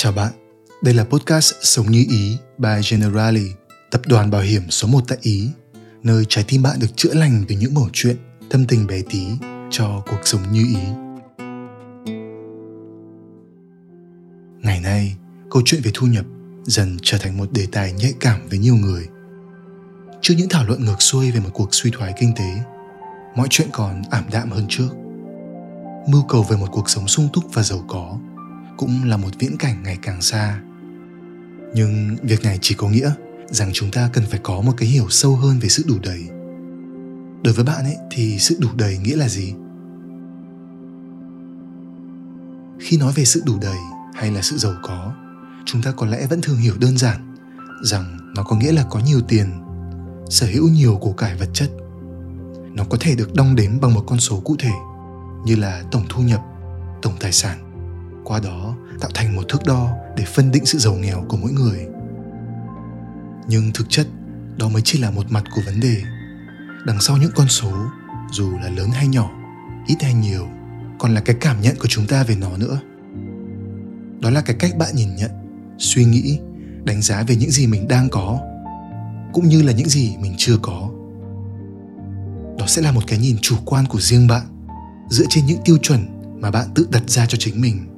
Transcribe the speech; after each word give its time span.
Chào 0.00 0.12
bạn, 0.12 0.32
đây 0.82 0.94
là 0.94 1.04
podcast 1.04 1.54
Sống 1.60 1.90
như 1.90 2.04
Ý 2.10 2.36
by 2.58 2.80
Generali, 2.90 3.46
tập 3.90 4.00
đoàn 4.06 4.30
bảo 4.30 4.40
hiểm 4.40 4.62
số 4.70 4.88
1 4.88 5.00
tại 5.08 5.18
Ý, 5.22 5.50
nơi 6.02 6.24
trái 6.28 6.44
tim 6.48 6.62
bạn 6.62 6.78
được 6.80 6.96
chữa 6.96 7.14
lành 7.14 7.44
từ 7.48 7.54
những 7.54 7.74
mẩu 7.74 7.88
chuyện, 7.92 8.16
tâm 8.50 8.66
tình 8.66 8.86
bé 8.86 9.02
tí 9.10 9.26
cho 9.70 10.02
cuộc 10.10 10.20
sống 10.24 10.40
như 10.52 10.60
ý. 10.60 10.78
Ngày 14.62 14.80
nay, 14.80 15.16
câu 15.50 15.62
chuyện 15.64 15.80
về 15.84 15.90
thu 15.94 16.06
nhập 16.06 16.24
dần 16.64 16.96
trở 17.02 17.18
thành 17.18 17.38
một 17.38 17.52
đề 17.52 17.66
tài 17.72 17.92
nhạy 17.92 18.12
cảm 18.20 18.48
với 18.48 18.58
nhiều 18.58 18.76
người. 18.76 19.06
Trước 20.22 20.34
những 20.38 20.48
thảo 20.48 20.64
luận 20.64 20.84
ngược 20.84 21.02
xuôi 21.02 21.30
về 21.30 21.40
một 21.40 21.50
cuộc 21.52 21.68
suy 21.74 21.90
thoái 21.90 22.14
kinh 22.20 22.32
tế, 22.36 22.62
mọi 23.36 23.46
chuyện 23.50 23.68
còn 23.72 24.02
ảm 24.10 24.24
đạm 24.32 24.50
hơn 24.50 24.66
trước. 24.68 24.88
Mưu 26.08 26.22
cầu 26.28 26.42
về 26.42 26.56
một 26.56 26.68
cuộc 26.72 26.90
sống 26.90 27.08
sung 27.08 27.28
túc 27.32 27.44
và 27.54 27.62
giàu 27.62 27.84
có 27.88 28.18
cũng 28.78 29.04
là 29.04 29.16
một 29.16 29.28
viễn 29.38 29.56
cảnh 29.56 29.82
ngày 29.82 29.98
càng 30.02 30.22
xa. 30.22 30.60
Nhưng 31.74 32.16
việc 32.22 32.42
này 32.42 32.58
chỉ 32.60 32.74
có 32.74 32.88
nghĩa 32.88 33.12
rằng 33.46 33.70
chúng 33.72 33.90
ta 33.90 34.10
cần 34.12 34.24
phải 34.30 34.40
có 34.42 34.60
một 34.60 34.72
cái 34.76 34.88
hiểu 34.88 35.06
sâu 35.08 35.36
hơn 35.36 35.58
về 35.58 35.68
sự 35.68 35.84
đủ 35.88 35.94
đầy. 36.02 36.28
Đối 37.42 37.54
với 37.54 37.64
bạn 37.64 37.84
ấy, 37.84 37.96
thì 38.10 38.38
sự 38.38 38.56
đủ 38.60 38.68
đầy 38.76 38.98
nghĩa 38.98 39.16
là 39.16 39.28
gì? 39.28 39.54
Khi 42.80 42.96
nói 42.96 43.12
về 43.16 43.24
sự 43.24 43.42
đủ 43.46 43.58
đầy 43.62 43.78
hay 44.14 44.30
là 44.30 44.42
sự 44.42 44.56
giàu 44.56 44.74
có, 44.82 45.14
chúng 45.64 45.82
ta 45.82 45.92
có 45.96 46.06
lẽ 46.06 46.26
vẫn 46.26 46.40
thường 46.40 46.58
hiểu 46.58 46.74
đơn 46.80 46.98
giản 46.98 47.34
rằng 47.82 48.32
nó 48.36 48.42
có 48.42 48.56
nghĩa 48.56 48.72
là 48.72 48.84
có 48.90 49.00
nhiều 49.00 49.20
tiền, 49.28 49.50
sở 50.30 50.46
hữu 50.46 50.68
nhiều 50.68 50.98
của 51.00 51.12
cải 51.12 51.36
vật 51.36 51.48
chất. 51.52 51.70
Nó 52.74 52.84
có 52.84 52.96
thể 53.00 53.14
được 53.14 53.34
đong 53.34 53.56
đếm 53.56 53.80
bằng 53.80 53.94
một 53.94 54.04
con 54.06 54.20
số 54.20 54.40
cụ 54.40 54.56
thể 54.58 54.72
như 55.44 55.56
là 55.56 55.82
tổng 55.90 56.04
thu 56.08 56.22
nhập, 56.22 56.40
tổng 57.02 57.14
tài 57.20 57.32
sản 57.32 57.67
qua 58.28 58.40
đó 58.40 58.76
tạo 59.00 59.10
thành 59.14 59.36
một 59.36 59.42
thước 59.48 59.64
đo 59.66 59.96
để 60.16 60.24
phân 60.24 60.50
định 60.50 60.66
sự 60.66 60.78
giàu 60.78 60.94
nghèo 60.94 61.24
của 61.28 61.36
mỗi 61.36 61.52
người. 61.52 61.86
Nhưng 63.48 63.70
thực 63.74 63.86
chất, 63.90 64.06
đó 64.56 64.68
mới 64.68 64.82
chỉ 64.84 64.98
là 64.98 65.10
một 65.10 65.32
mặt 65.32 65.44
của 65.54 65.62
vấn 65.66 65.80
đề. 65.80 66.02
Đằng 66.86 67.00
sau 67.00 67.16
những 67.16 67.30
con 67.34 67.48
số, 67.48 67.72
dù 68.32 68.50
là 68.50 68.68
lớn 68.70 68.90
hay 68.90 69.08
nhỏ, 69.08 69.30
ít 69.86 69.96
hay 70.02 70.14
nhiều, 70.14 70.48
còn 70.98 71.14
là 71.14 71.20
cái 71.20 71.36
cảm 71.40 71.60
nhận 71.60 71.76
của 71.78 71.88
chúng 71.88 72.06
ta 72.06 72.22
về 72.22 72.36
nó 72.36 72.56
nữa. 72.56 72.80
Đó 74.20 74.30
là 74.30 74.40
cái 74.40 74.56
cách 74.58 74.76
bạn 74.78 74.94
nhìn 74.94 75.16
nhận, 75.16 75.30
suy 75.78 76.04
nghĩ, 76.04 76.38
đánh 76.84 77.02
giá 77.02 77.22
về 77.22 77.36
những 77.36 77.50
gì 77.50 77.66
mình 77.66 77.88
đang 77.88 78.08
có, 78.08 78.40
cũng 79.32 79.48
như 79.48 79.62
là 79.62 79.72
những 79.72 79.88
gì 79.88 80.16
mình 80.20 80.34
chưa 80.38 80.56
có. 80.62 80.90
Đó 82.58 82.66
sẽ 82.66 82.82
là 82.82 82.92
một 82.92 83.02
cái 83.06 83.18
nhìn 83.18 83.36
chủ 83.40 83.56
quan 83.64 83.86
của 83.86 84.00
riêng 84.00 84.26
bạn, 84.26 84.42
dựa 85.10 85.26
trên 85.28 85.46
những 85.46 85.60
tiêu 85.64 85.78
chuẩn 85.82 86.06
mà 86.40 86.50
bạn 86.50 86.68
tự 86.74 86.88
đặt 86.92 87.10
ra 87.10 87.26
cho 87.26 87.38
chính 87.40 87.60
mình 87.60 87.97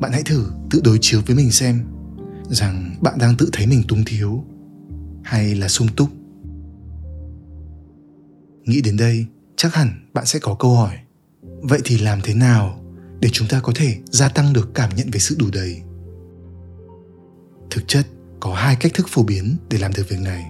bạn 0.00 0.12
hãy 0.12 0.22
thử 0.22 0.52
tự 0.70 0.80
đối 0.84 0.98
chiếu 1.00 1.20
với 1.26 1.36
mình 1.36 1.52
xem 1.52 1.84
rằng 2.42 2.96
bạn 3.00 3.18
đang 3.18 3.36
tự 3.36 3.50
thấy 3.52 3.66
mình 3.66 3.82
túng 3.88 4.04
thiếu 4.04 4.44
hay 5.24 5.54
là 5.54 5.68
sung 5.68 5.88
túc. 5.96 6.08
Nghĩ 8.64 8.80
đến 8.80 8.96
đây, 8.96 9.26
chắc 9.56 9.74
hẳn 9.74 10.08
bạn 10.14 10.26
sẽ 10.26 10.38
có 10.38 10.54
câu 10.54 10.74
hỏi, 10.76 10.98
vậy 11.42 11.80
thì 11.84 11.98
làm 11.98 12.20
thế 12.24 12.34
nào 12.34 12.84
để 13.20 13.28
chúng 13.32 13.48
ta 13.48 13.60
có 13.60 13.72
thể 13.76 13.98
gia 14.04 14.28
tăng 14.28 14.52
được 14.52 14.70
cảm 14.74 14.90
nhận 14.96 15.10
về 15.12 15.18
sự 15.18 15.36
đủ 15.38 15.46
đầy? 15.52 15.82
Thực 17.70 17.84
chất, 17.86 18.06
có 18.40 18.54
hai 18.54 18.76
cách 18.76 18.94
thức 18.94 19.06
phổ 19.08 19.22
biến 19.22 19.56
để 19.70 19.78
làm 19.78 19.92
được 19.96 20.08
việc 20.08 20.20
này. 20.20 20.44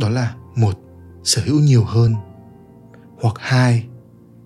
Đó 0.00 0.08
là 0.08 0.34
một, 0.56 0.78
sở 1.24 1.42
hữu 1.44 1.60
nhiều 1.60 1.84
hơn, 1.84 2.14
hoặc 3.20 3.34
hai, 3.38 3.86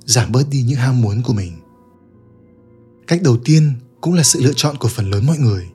giảm 0.05 0.33
bớt 0.33 0.45
đi 0.51 0.63
những 0.63 0.79
ham 0.79 1.01
muốn 1.01 1.23
của 1.23 1.33
mình. 1.33 1.53
Cách 3.07 3.21
đầu 3.23 3.37
tiên 3.45 3.73
cũng 4.07 4.15
là 4.15 4.23
sự 4.23 4.41
lựa 4.43 4.53
chọn 4.57 4.77
của 4.77 4.89
phần 4.89 5.11
lớn 5.11 5.27
mọi 5.27 5.39
người. 5.39 5.67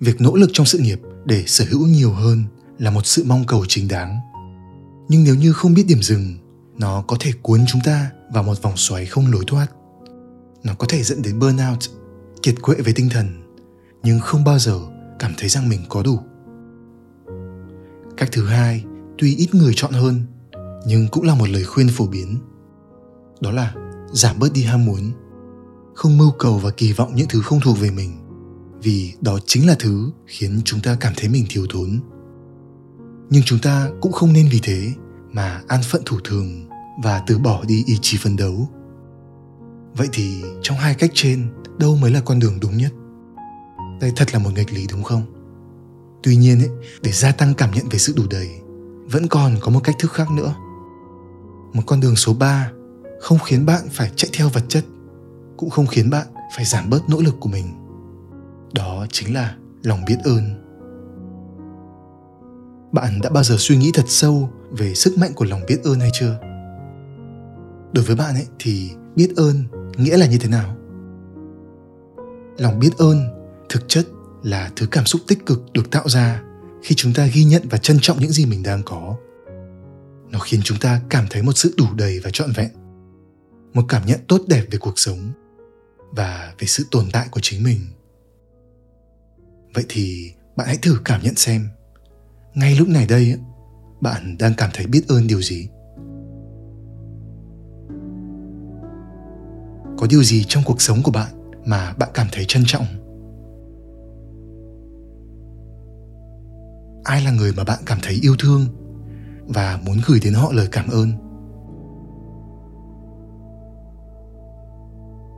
Việc 0.00 0.20
nỗ 0.20 0.34
lực 0.34 0.50
trong 0.52 0.66
sự 0.66 0.78
nghiệp 0.78 1.00
để 1.24 1.44
sở 1.46 1.64
hữu 1.70 1.86
nhiều 1.86 2.12
hơn 2.12 2.44
là 2.78 2.90
một 2.90 3.06
sự 3.06 3.24
mong 3.26 3.44
cầu 3.46 3.64
chính 3.68 3.88
đáng. 3.88 4.20
Nhưng 5.08 5.24
nếu 5.24 5.34
như 5.34 5.52
không 5.52 5.74
biết 5.74 5.84
điểm 5.88 6.02
dừng, 6.02 6.38
nó 6.78 7.02
có 7.02 7.16
thể 7.20 7.32
cuốn 7.42 7.60
chúng 7.68 7.80
ta 7.84 8.10
vào 8.32 8.42
một 8.42 8.62
vòng 8.62 8.76
xoáy 8.76 9.06
không 9.06 9.32
lối 9.32 9.44
thoát. 9.46 9.66
Nó 10.64 10.74
có 10.74 10.86
thể 10.88 11.02
dẫn 11.02 11.22
đến 11.22 11.38
burnout, 11.38 11.78
kiệt 12.42 12.54
quệ 12.62 12.74
về 12.74 12.92
tinh 12.92 13.08
thần, 13.08 13.42
nhưng 14.02 14.20
không 14.20 14.44
bao 14.44 14.58
giờ 14.58 14.80
cảm 15.18 15.32
thấy 15.38 15.48
rằng 15.48 15.68
mình 15.68 15.80
có 15.88 16.02
đủ. 16.02 16.20
Cách 18.16 18.28
thứ 18.32 18.46
hai, 18.46 18.84
tuy 19.18 19.36
ít 19.36 19.54
người 19.54 19.72
chọn 19.76 19.92
hơn, 19.92 20.20
nhưng 20.86 21.08
cũng 21.08 21.24
là 21.24 21.34
một 21.34 21.48
lời 21.48 21.64
khuyên 21.64 21.88
phổ 21.88 22.06
biến. 22.06 22.38
Đó 23.40 23.50
là 23.50 23.74
giảm 24.12 24.38
bớt 24.38 24.52
đi 24.52 24.62
ham 24.62 24.84
muốn 24.84 25.12
không 25.94 26.18
mưu 26.18 26.30
cầu 26.30 26.58
và 26.58 26.70
kỳ 26.70 26.92
vọng 26.92 27.12
những 27.14 27.28
thứ 27.28 27.40
không 27.42 27.60
thuộc 27.60 27.80
về 27.80 27.90
mình 27.90 28.12
vì 28.82 29.12
đó 29.20 29.38
chính 29.46 29.66
là 29.66 29.76
thứ 29.78 30.10
khiến 30.26 30.60
chúng 30.64 30.80
ta 30.80 30.96
cảm 31.00 31.12
thấy 31.16 31.28
mình 31.28 31.46
thiếu 31.48 31.66
thốn. 31.70 32.00
Nhưng 33.30 33.42
chúng 33.42 33.58
ta 33.58 33.90
cũng 34.00 34.12
không 34.12 34.32
nên 34.32 34.48
vì 34.50 34.60
thế 34.62 34.92
mà 35.32 35.62
an 35.68 35.80
phận 35.90 36.02
thủ 36.06 36.18
thường 36.24 36.68
và 37.02 37.22
từ 37.26 37.38
bỏ 37.38 37.64
đi 37.68 37.84
ý 37.86 37.98
chí 38.02 38.18
phấn 38.18 38.36
đấu. 38.36 38.68
Vậy 39.96 40.08
thì 40.12 40.42
trong 40.62 40.76
hai 40.76 40.94
cách 40.94 41.10
trên 41.14 41.48
đâu 41.78 41.96
mới 41.96 42.10
là 42.10 42.20
con 42.20 42.38
đường 42.38 42.60
đúng 42.60 42.76
nhất? 42.76 42.92
Đây 44.00 44.12
thật 44.16 44.32
là 44.32 44.38
một 44.38 44.50
nghịch 44.54 44.72
lý 44.72 44.86
đúng 44.90 45.02
không? 45.02 45.22
Tuy 46.22 46.36
nhiên 46.36 46.58
ấy, 46.58 46.70
để 47.02 47.12
gia 47.12 47.32
tăng 47.32 47.54
cảm 47.54 47.70
nhận 47.74 47.88
về 47.88 47.98
sự 47.98 48.12
đủ 48.16 48.22
đầy 48.30 48.60
vẫn 49.10 49.28
còn 49.28 49.56
có 49.60 49.70
một 49.70 49.80
cách 49.84 49.96
thức 49.98 50.12
khác 50.12 50.30
nữa. 50.30 50.54
Một 51.72 51.82
con 51.86 52.00
đường 52.00 52.16
số 52.16 52.34
3 52.34 52.70
không 53.20 53.38
khiến 53.38 53.66
bạn 53.66 53.88
phải 53.90 54.10
chạy 54.16 54.30
theo 54.32 54.48
vật 54.48 54.64
chất 54.68 54.84
cũng 55.56 55.70
không 55.70 55.86
khiến 55.86 56.10
bạn 56.10 56.26
phải 56.56 56.64
giảm 56.64 56.90
bớt 56.90 57.08
nỗ 57.08 57.20
lực 57.20 57.34
của 57.40 57.48
mình. 57.48 57.66
Đó 58.74 59.06
chính 59.10 59.34
là 59.34 59.56
lòng 59.82 60.04
biết 60.06 60.16
ơn. 60.24 60.62
Bạn 62.92 63.18
đã 63.22 63.30
bao 63.30 63.42
giờ 63.42 63.54
suy 63.58 63.76
nghĩ 63.76 63.90
thật 63.94 64.04
sâu 64.06 64.50
về 64.70 64.94
sức 64.94 65.18
mạnh 65.18 65.32
của 65.34 65.44
lòng 65.44 65.60
biết 65.68 65.78
ơn 65.84 66.00
hay 66.00 66.10
chưa? 66.12 66.38
Đối 67.92 68.04
với 68.04 68.16
bạn 68.16 68.34
ấy 68.34 68.46
thì 68.58 68.90
biết 69.16 69.28
ơn 69.36 69.64
nghĩa 69.96 70.16
là 70.16 70.26
như 70.26 70.38
thế 70.38 70.48
nào? 70.48 70.76
Lòng 72.58 72.78
biết 72.78 72.90
ơn 72.98 73.18
thực 73.68 73.88
chất 73.88 74.06
là 74.42 74.70
thứ 74.76 74.86
cảm 74.86 75.04
xúc 75.04 75.20
tích 75.28 75.46
cực 75.46 75.72
được 75.72 75.90
tạo 75.90 76.08
ra 76.08 76.42
khi 76.82 76.94
chúng 76.94 77.12
ta 77.12 77.26
ghi 77.26 77.44
nhận 77.44 77.62
và 77.70 77.78
trân 77.78 77.98
trọng 78.00 78.20
những 78.20 78.32
gì 78.32 78.46
mình 78.46 78.62
đang 78.62 78.82
có. 78.82 79.16
Nó 80.30 80.38
khiến 80.38 80.60
chúng 80.64 80.78
ta 80.78 81.00
cảm 81.08 81.26
thấy 81.30 81.42
một 81.42 81.52
sự 81.54 81.74
đủ 81.76 81.86
đầy 81.96 82.20
và 82.24 82.30
trọn 82.32 82.52
vẹn, 82.56 82.70
một 83.74 83.82
cảm 83.88 84.06
nhận 84.06 84.20
tốt 84.28 84.40
đẹp 84.46 84.64
về 84.70 84.78
cuộc 84.78 84.98
sống 84.98 85.18
và 86.16 86.54
về 86.58 86.66
sự 86.66 86.86
tồn 86.90 87.04
tại 87.12 87.28
của 87.30 87.40
chính 87.42 87.62
mình. 87.62 87.78
Vậy 89.74 89.84
thì 89.88 90.32
bạn 90.56 90.66
hãy 90.66 90.78
thử 90.82 90.96
cảm 91.04 91.22
nhận 91.22 91.36
xem, 91.36 91.68
ngay 92.54 92.76
lúc 92.76 92.88
này 92.88 93.06
đây 93.06 93.36
bạn 94.00 94.36
đang 94.38 94.54
cảm 94.56 94.70
thấy 94.74 94.86
biết 94.86 95.08
ơn 95.08 95.26
điều 95.26 95.42
gì? 95.42 95.68
Có 99.98 100.06
điều 100.10 100.22
gì 100.22 100.44
trong 100.48 100.62
cuộc 100.66 100.82
sống 100.82 101.02
của 101.02 101.10
bạn 101.10 101.52
mà 101.64 101.92
bạn 101.92 102.08
cảm 102.14 102.26
thấy 102.32 102.44
trân 102.48 102.62
trọng? 102.66 102.86
Ai 107.04 107.24
là 107.24 107.30
người 107.30 107.52
mà 107.56 107.64
bạn 107.64 107.78
cảm 107.86 107.98
thấy 108.02 108.18
yêu 108.22 108.36
thương 108.38 108.66
và 109.46 109.80
muốn 109.84 109.98
gửi 110.06 110.20
đến 110.24 110.34
họ 110.34 110.52
lời 110.52 110.68
cảm 110.72 110.88
ơn? 110.88 111.31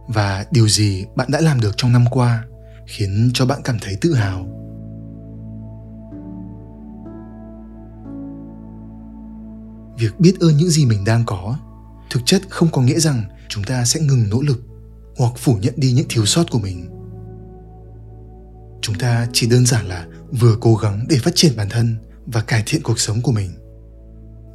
Và 0.08 0.46
điều 0.50 0.68
gì 0.68 1.06
bạn 1.16 1.28
đã 1.30 1.40
làm 1.40 1.60
được 1.60 1.74
trong 1.76 1.92
năm 1.92 2.04
qua 2.10 2.44
khiến 2.86 3.30
cho 3.34 3.46
bạn 3.46 3.60
cảm 3.64 3.78
thấy 3.80 3.96
tự 4.00 4.14
hào? 4.14 4.46
Việc 9.98 10.20
biết 10.20 10.34
ơn 10.40 10.56
những 10.56 10.70
gì 10.70 10.86
mình 10.86 11.04
đang 11.04 11.22
có, 11.26 11.58
thực 12.10 12.20
chất 12.26 12.42
không 12.48 12.68
có 12.72 12.82
nghĩa 12.82 12.98
rằng 12.98 13.24
chúng 13.48 13.64
ta 13.64 13.84
sẽ 13.84 14.00
ngừng 14.00 14.30
nỗ 14.30 14.40
lực 14.42 14.62
hoặc 15.16 15.32
phủ 15.36 15.56
nhận 15.62 15.74
đi 15.76 15.92
những 15.92 16.06
thiếu 16.08 16.26
sót 16.26 16.50
của 16.50 16.58
mình. 16.58 16.90
Chúng 18.82 18.94
ta 18.98 19.26
chỉ 19.32 19.46
đơn 19.46 19.66
giản 19.66 19.86
là 19.86 20.06
vừa 20.40 20.56
cố 20.60 20.74
gắng 20.74 21.06
để 21.08 21.18
phát 21.22 21.30
triển 21.34 21.56
bản 21.56 21.68
thân 21.70 21.96
và 22.26 22.40
cải 22.40 22.62
thiện 22.66 22.82
cuộc 22.82 22.98
sống 22.98 23.20
của 23.22 23.32
mình, 23.32 23.50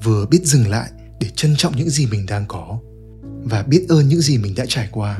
vừa 0.04 0.26
biết 0.26 0.42
dừng 0.44 0.68
lại 0.68 0.92
để 1.20 1.28
trân 1.36 1.56
trọng 1.58 1.76
những 1.76 1.90
gì 1.90 2.08
mình 2.08 2.26
đang 2.26 2.46
có 2.48 2.80
và 3.44 3.64
biết 3.64 3.86
ơn 3.90 4.08
những 4.08 4.22
gì 4.22 4.38
mình 4.38 4.56
đã 4.56 4.66
trải 4.68 4.90
qua 4.92 5.20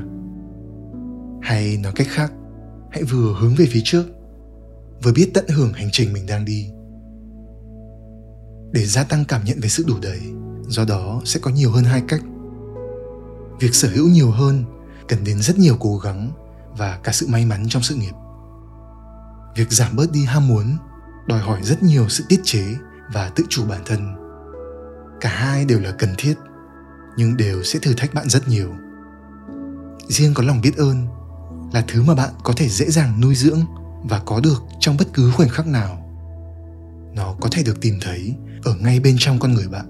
hay 1.42 1.78
nói 1.78 1.92
cách 1.96 2.08
khác, 2.10 2.32
hãy 2.92 3.04
vừa 3.04 3.36
hướng 3.40 3.56
về 3.56 3.66
phía 3.70 3.82
trước, 3.84 4.06
vừa 5.04 5.12
biết 5.14 5.32
tận 5.34 5.48
hưởng 5.48 5.74
hành 5.74 5.90
trình 5.92 6.14
mình 6.14 6.26
đang 6.26 6.46
đi. 6.46 6.70
Để 8.72 8.86
gia 8.86 9.04
tăng 9.04 9.26
cảm 9.26 9.46
nhận 9.46 9.60
về 9.60 9.70
sự 9.70 9.84
đủ 9.88 9.94
đầy, 10.02 10.22
do 10.68 10.86
đó 10.86 11.22
sẽ 11.26 11.40
có 11.40 11.52
nhiều 11.52 11.72
hơn 11.72 11.84
hai 11.84 12.04
cách. 12.08 12.22
Việc 13.60 13.76
sở 13.76 13.90
hữu 13.90 14.08
nhiều 14.08 14.32
hơn 14.32 14.64
cần 15.08 15.24
đến 15.24 15.40
rất 15.40 15.58
nhiều 15.58 15.76
cố 15.80 15.98
gắng 15.98 16.32
và 16.78 17.00
cả 17.04 17.12
sự 17.12 17.28
may 17.28 17.46
mắn 17.46 17.66
trong 17.70 17.84
sự 17.84 17.96
nghiệp. 17.96 18.14
Việc 19.56 19.72
giảm 19.72 19.96
bớt 19.96 20.12
đi 20.12 20.26
ham 20.26 20.48
muốn 20.48 20.78
đòi 21.28 21.40
hỏi 21.40 21.60
rất 21.64 21.84
nhiều 21.84 22.10
sự 22.10 22.24
tiết 22.30 22.40
chế 22.44 22.64
và 23.14 23.30
tự 23.30 23.44
chủ 23.50 23.66
bản 23.66 23.82
thân. 23.86 24.16
Cả 25.22 25.30
hai 25.30 25.66
đều 25.66 25.80
là 25.80 25.92
cần 25.92 26.10
thiết, 26.18 26.34
nhưng 27.18 27.38
đều 27.38 27.64
sẽ 27.64 27.80
thử 27.80 27.94
thách 27.98 28.14
bạn 28.14 28.30
rất 28.30 28.48
nhiều. 28.48 28.70
Riêng 30.08 30.34
có 30.34 30.44
lòng 30.44 30.62
biết 30.62 30.78
ơn 30.78 31.08
là 31.74 31.84
thứ 31.88 32.04
mà 32.04 32.16
bạn 32.16 32.30
có 32.44 32.54
thể 32.58 32.70
dễ 32.70 32.86
dàng 32.90 33.22
nuôi 33.22 33.36
dưỡng 33.36 33.60
và 34.04 34.20
có 34.26 34.40
được 34.40 34.64
trong 34.80 34.98
bất 34.98 35.14
cứ 35.14 35.32
khoảnh 35.32 35.50
khắc 35.50 35.68
nào. 35.68 36.06
Nó 37.16 37.36
có 37.42 37.50
thể 37.52 37.64
được 37.64 37.82
tìm 37.82 38.00
thấy 38.02 38.36
ở 38.64 38.76
ngay 38.76 39.00
bên 39.00 39.16
trong 39.20 39.40
con 39.40 39.54
người 39.54 39.68
bạn. 39.68 39.86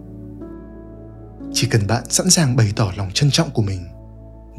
Chỉ 1.53 1.67
cần 1.67 1.87
bạn 1.87 2.03
sẵn 2.09 2.29
sàng 2.29 2.55
bày 2.55 2.73
tỏ 2.75 2.91
lòng 2.97 3.09
trân 3.13 3.31
trọng 3.31 3.49
của 3.49 3.61
mình, 3.61 3.85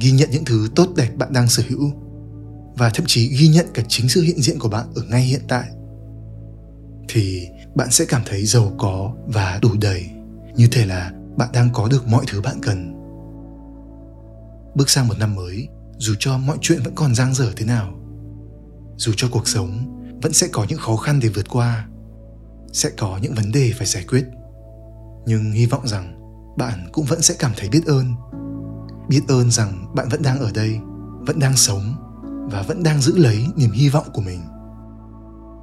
ghi 0.01 0.11
nhận 0.11 0.31
những 0.31 0.45
thứ 0.45 0.69
tốt 0.77 0.89
đẹp 0.97 1.11
bạn 1.17 1.33
đang 1.33 1.49
sở 1.49 1.63
hữu, 1.69 1.93
và 2.75 2.91
thậm 2.91 3.07
chí 3.07 3.37
ghi 3.37 3.49
nhận 3.49 3.67
cả 3.75 3.83
chính 3.89 4.09
sự 4.09 4.23
hiện 4.23 4.43
diện 4.43 4.59
của 4.59 4.69
bạn 4.69 4.87
ở 4.95 5.03
ngay 5.03 5.23
hiện 5.23 5.43
tại, 5.49 5.69
thì 7.09 7.49
bạn 7.75 7.91
sẽ 7.91 8.05
cảm 8.09 8.23
thấy 8.27 8.47
giàu 8.47 8.73
có 8.79 9.15
và 9.27 9.59
đủ 9.63 9.69
đầy, 9.81 10.11
như 10.55 10.69
thể 10.73 10.87
là 10.87 11.13
bạn 11.37 11.49
đang 11.53 11.71
có 11.73 11.89
được 11.89 12.07
mọi 12.09 12.25
thứ 12.29 12.41
bạn 12.41 12.57
cần. 12.63 12.95
Bước 14.75 14.91
sang 14.91 15.09
một 15.09 15.19
năm 15.19 15.35
mới 15.35 15.69
dù 16.01 16.15
cho 16.19 16.39
mọi 16.39 16.59
chuyện 16.61 16.83
vẫn 16.85 16.95
còn 16.95 17.15
dang 17.15 17.35
dở 17.35 17.53
thế 17.57 17.67
nào, 17.67 17.95
dù 18.97 19.13
cho 19.17 19.29
cuộc 19.31 19.49
sống 19.49 20.01
vẫn 20.23 20.33
sẽ 20.33 20.49
có 20.53 20.67
những 20.69 20.79
khó 20.79 20.97
khăn 20.97 21.21
để 21.23 21.29
vượt 21.29 21.49
qua, 21.49 21.89
sẽ 22.73 22.91
có 22.99 23.19
những 23.23 23.35
vấn 23.35 23.53
đề 23.53 23.73
phải 23.79 23.87
giải 23.87 24.05
quyết. 24.09 24.25
Nhưng 25.27 25.53
hy 25.53 25.67
vọng 25.67 25.89
rằng 25.89 26.21
bạn 26.59 26.89
cũng 26.93 27.05
vẫn 27.05 27.23
sẽ 27.23 27.35
cảm 27.39 27.53
thấy 27.57 27.69
biết 27.69 27.87
ơn 27.87 28.15
biết 29.11 29.23
ơn 29.29 29.51
rằng 29.51 29.95
bạn 29.95 30.09
vẫn 30.09 30.23
đang 30.23 30.41
ở 30.41 30.51
đây, 30.55 30.81
vẫn 31.21 31.39
đang 31.39 31.57
sống 31.57 31.95
và 32.51 32.63
vẫn 32.63 32.83
đang 32.83 33.01
giữ 33.01 33.17
lấy 33.17 33.47
niềm 33.57 33.71
hy 33.71 33.89
vọng 33.89 34.07
của 34.13 34.23
mình. 34.23 34.41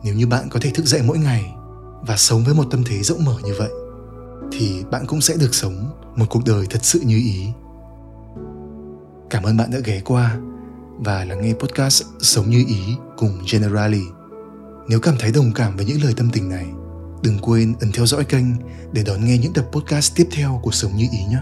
Nếu 0.03 0.13
như 0.13 0.27
bạn 0.27 0.49
có 0.49 0.59
thể 0.61 0.71
thức 0.73 0.85
dậy 0.85 1.01
mỗi 1.05 1.17
ngày 1.17 1.53
và 2.01 2.17
sống 2.17 2.43
với 2.43 2.53
một 2.53 2.63
tâm 2.71 2.83
thế 2.83 3.03
rộng 3.03 3.25
mở 3.25 3.35
như 3.43 3.53
vậy, 3.59 3.69
thì 4.51 4.83
bạn 4.91 5.05
cũng 5.07 5.21
sẽ 5.21 5.35
được 5.39 5.55
sống 5.55 5.91
một 6.15 6.25
cuộc 6.29 6.45
đời 6.45 6.65
thật 6.69 6.79
sự 6.85 6.99
như 6.99 7.15
ý 7.15 7.47
cảm 9.29 9.43
ơn 9.43 9.57
bạn 9.57 9.71
đã 9.71 9.79
ghé 9.85 10.01
qua 10.05 10.37
và 10.97 11.25
lắng 11.25 11.41
nghe 11.41 11.53
podcast 11.53 12.03
sống 12.19 12.49
như 12.49 12.63
ý 12.67 12.95
cùng 13.17 13.39
generali 13.51 14.03
nếu 14.87 14.99
cảm 14.99 15.15
thấy 15.19 15.31
đồng 15.31 15.51
cảm 15.55 15.75
với 15.75 15.85
những 15.85 16.03
lời 16.03 16.13
tâm 16.17 16.29
tình 16.33 16.49
này, 16.49 16.65
đừng 17.23 17.39
quên 17.41 17.73
ấn 17.79 17.91
theo 17.91 18.05
dõi 18.05 18.25
kênh 18.25 18.45
để 18.93 19.03
đón 19.03 19.25
nghe 19.25 19.37
những 19.37 19.53
tập 19.53 19.65
podcast 19.71 20.15
tiếp 20.15 20.27
theo 20.31 20.59
của 20.63 20.71
sống 20.71 20.91
như 20.95 21.05
ý 21.11 21.19
nhé. 21.29 21.39